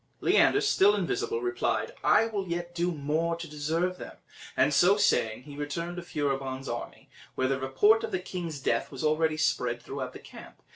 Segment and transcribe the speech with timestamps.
[0.19, 4.17] Leander, still invisible, replied, "I will yet do more to deserve them;"
[4.57, 8.91] and so saying he returned to Furibon's army, where the report of the king's death
[8.91, 10.63] was already spread throughout the camp.